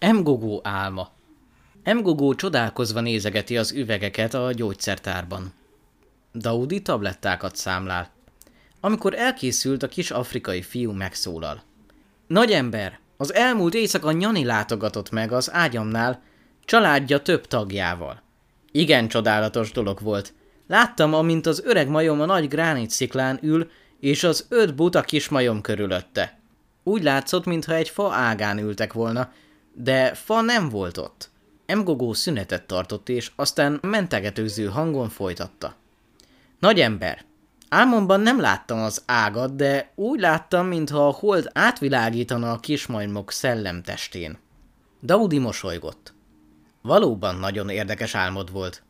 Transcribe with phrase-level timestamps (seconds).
[0.00, 1.14] Mgogó álma
[1.94, 5.52] Mgogó csodálkozva nézegeti az üvegeket a gyógyszertárban.
[6.34, 8.10] Daudi tablettákat számlál.
[8.80, 11.62] Amikor elkészült, a kis afrikai fiú megszólal.
[12.26, 16.22] Nagy ember, az elmúlt éjszaka Nyani látogatott meg az ágyamnál,
[16.64, 18.22] családja több tagjával.
[18.72, 20.34] Igen csodálatos dolog volt.
[20.66, 23.70] Láttam, amint az öreg majom a nagy gránit sziklán ül,
[24.00, 26.38] és az öt buta kis majom körülötte.
[26.82, 29.32] Úgy látszott, mintha egy fa ágán ültek volna,
[29.78, 31.30] de fa nem volt ott.
[31.66, 35.74] Emgogó szünetet tartott, és aztán mentegetőző hangon folytatta.
[36.58, 37.24] Nagy ember,
[37.68, 44.38] álmomban nem láttam az ágat, de úgy láttam, mintha a hold átvilágítana a kismajmok szellemtestén.
[45.02, 46.14] Daudi mosolygott.
[46.82, 48.82] Valóban nagyon érdekes álmod volt.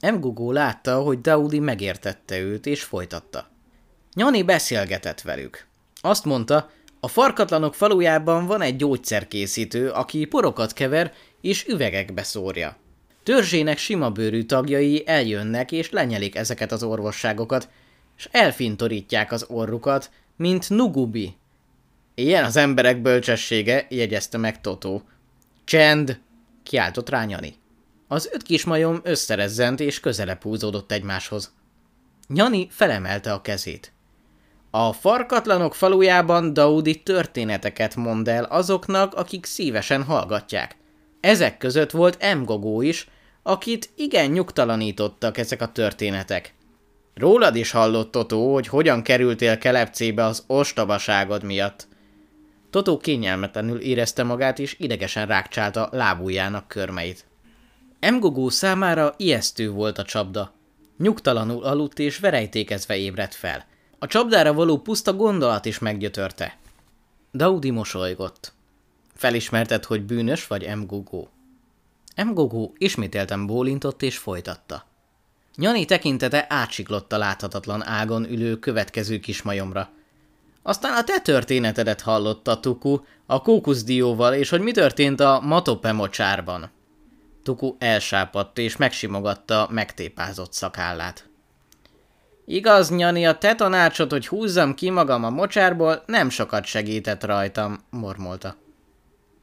[0.00, 3.48] Emgugó látta, hogy Daudi megértette őt, és folytatta.
[4.14, 5.66] Nyani beszélgetett velük.
[6.00, 6.70] Azt mondta,
[7.00, 12.76] a farkatlanok falujában van egy gyógyszerkészítő, aki porokat kever és üvegekbe szórja.
[13.22, 17.68] Törzsének sima bőrű tagjai eljönnek és lenyelik ezeket az orvosságokat,
[18.16, 21.36] és elfintorítják az orrukat, mint Nugubi.
[22.14, 25.02] Ilyen az emberek bölcsessége, jegyezte meg Totó.
[25.64, 26.20] Csend!
[26.62, 27.54] kiáltott rá Nyani.
[28.08, 31.52] Az öt kismajom összerezzent és közelebb húzódott egymáshoz.
[32.28, 33.92] Nyani felemelte a kezét.
[34.70, 40.76] A farkatlanok falujában Daudi történeteket mond el azoknak, akik szívesen hallgatják.
[41.20, 43.08] Ezek között volt Mgogó is,
[43.42, 46.54] akit igen nyugtalanítottak ezek a történetek.
[47.14, 51.88] Rólad is hallott Totó, hogy hogyan kerültél kelepcébe az ostobaságod miatt.
[52.70, 57.24] Totó kényelmetlenül érezte magát, és idegesen rákcsálta lábújának körmeit.
[58.00, 60.54] Mgogó számára ijesztő volt a csapda.
[60.98, 63.66] Nyugtalanul aludt és verejtékezve ébredt fel.
[64.00, 66.56] A csapdára való puszta gondolat is meggyötörte.
[67.32, 68.52] Daudi mosolygott.
[69.14, 71.28] Felismerted, hogy bűnös vagy Mgogó?
[72.24, 74.84] Mgogó ismételten bólintott és folytatta.
[75.56, 79.88] Nyani tekintete átsiklott a láthatatlan ágon ülő következő kismajomra.
[80.62, 86.70] Aztán a te történetedet hallotta Tuku a kókuszdióval, és hogy mi történt a Matope mocsárban.
[87.42, 91.27] Tuku elsápadt és megsimogatta megtépázott szakállát.
[92.50, 97.78] Igaz, Nyani, a te tanácsot, hogy húzzam ki magam a mocsárból, nem sokat segített rajtam,
[97.90, 98.56] mormolta.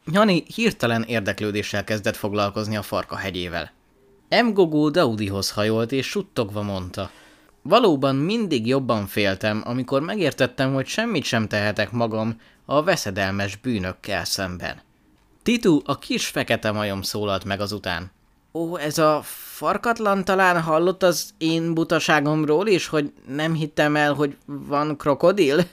[0.05, 3.71] Nyani hirtelen érdeklődéssel kezdett foglalkozni a farka hegyével.
[4.43, 7.09] Mgogó Daudihoz hajolt és suttogva mondta.
[7.61, 14.81] Valóban mindig jobban féltem, amikor megértettem, hogy semmit sem tehetek magam a veszedelmes bűnökkel szemben.
[15.43, 18.11] Titu, a kis fekete majom szólalt meg azután.
[18.55, 24.38] Ó, ez a farkatlan talán hallott az én butaságomról is, hogy nem hittem el, hogy
[24.45, 25.63] van krokodil?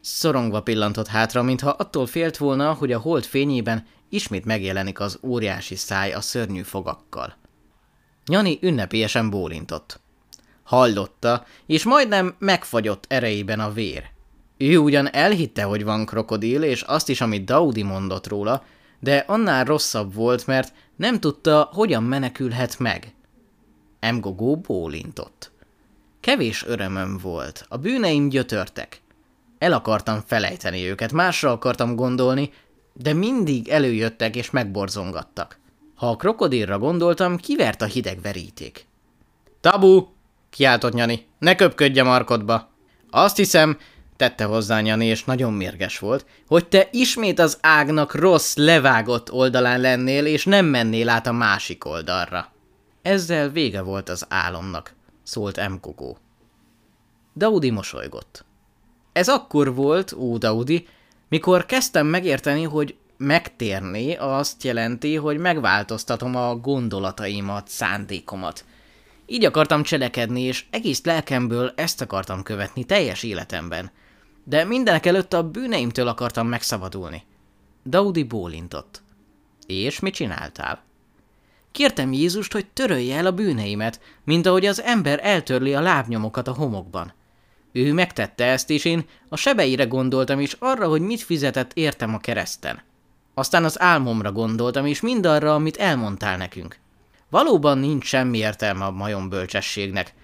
[0.00, 5.74] Szorongva pillantott hátra, mintha attól félt volna, hogy a hold fényében ismét megjelenik az óriási
[5.74, 7.36] száj a szörnyű fogakkal.
[8.26, 10.00] Nyani ünnepélyesen bólintott.
[10.62, 14.04] Hallotta, és majdnem megfagyott erejében a vér.
[14.56, 18.64] Ő ugyan elhitte, hogy van krokodil, és azt is, amit Daudi mondott róla,
[19.00, 23.14] de annál rosszabb volt, mert nem tudta, hogyan menekülhet meg.
[24.00, 25.50] Emgogó bólintott.
[26.20, 29.00] Kevés örömöm volt, a bűneim gyötörtek.
[29.58, 32.52] El akartam felejteni őket, másra akartam gondolni,
[32.92, 35.58] de mindig előjöttek és megborzongattak.
[35.94, 38.86] Ha a krokodilra gondoltam, kivert a hideg veríték.
[39.60, 40.06] Tabu!
[40.50, 41.26] kiáltott Nyani.
[41.38, 42.68] Ne köpködj a markodba!
[43.10, 43.78] Azt hiszem,
[44.16, 49.80] tette hozzá Nyani, és nagyon mérges volt, hogy te ismét az ágnak rossz, levágott oldalán
[49.80, 52.52] lennél, és nem mennél át a másik oldalra.
[53.02, 56.18] Ezzel vége volt az álomnak, szólt Mkogó.
[57.36, 58.44] Daudi mosolygott.
[59.12, 60.86] Ez akkor volt, ó Daudi,
[61.28, 68.64] mikor kezdtem megérteni, hogy megtérni azt jelenti, hogy megváltoztatom a gondolataimat, szándékomat.
[69.26, 73.90] Így akartam cselekedni, és egész lelkemből ezt akartam követni teljes életemben.
[74.48, 77.22] De mindenek előtt a bűneimtől akartam megszabadulni.
[77.86, 79.02] Daudi bólintott.
[79.66, 80.82] És mit csináltál?
[81.72, 86.54] Kértem Jézust, hogy törölje el a bűneimet, mint ahogy az ember eltörli a lábnyomokat a
[86.54, 87.12] homokban.
[87.72, 92.18] Ő megtette ezt, és én a sebeire gondoltam is arra, hogy mit fizetett értem a
[92.18, 92.82] kereszten.
[93.34, 96.78] Aztán az álmomra gondoltam, és mindarra, amit elmondtál nekünk.
[97.30, 100.14] Valóban nincs semmi értelme a majom bölcsességnek.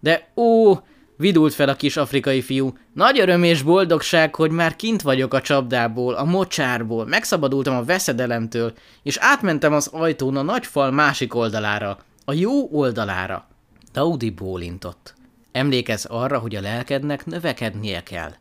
[0.00, 0.74] De ó,
[1.16, 5.40] vidult fel a kis afrikai fiú, nagy öröm és boldogság, hogy már kint vagyok a
[5.40, 8.72] csapdából, a mocsárból, megszabadultam a veszedelemtől,
[9.02, 13.48] és átmentem az ajtón a nagy fal másik oldalára, a jó oldalára.
[13.92, 15.14] Daudi bólintott.
[15.52, 18.34] Emlékezz arra, hogy a lelkednek növekednie kell.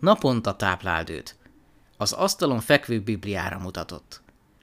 [0.00, 1.36] Naponta tápláld őt.
[1.96, 4.22] Az asztalon fekvő Bibliára mutatott.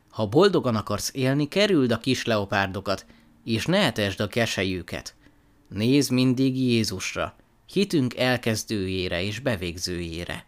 [0.10, 3.06] Ha boldogan akarsz élni, kerüld a kis leopárdokat,
[3.44, 5.16] és ne etesd a keselyüket.
[5.68, 7.36] Nézd mindig Jézusra,
[7.76, 10.46] hitünk elkezdőjére és bevégzőjére.